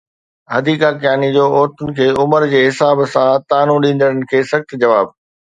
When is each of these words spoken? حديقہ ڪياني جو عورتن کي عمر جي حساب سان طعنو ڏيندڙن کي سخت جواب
حديقہ 0.53 0.89
ڪياني 1.01 1.29
جو 1.35 1.43
عورتن 1.57 1.93
کي 1.99 2.07
عمر 2.23 2.47
جي 2.55 2.63
حساب 2.69 3.05
سان 3.13 3.47
طعنو 3.55 3.77
ڏيندڙن 3.87 4.21
کي 4.33 4.43
سخت 4.55 4.77
جواب 4.85 5.17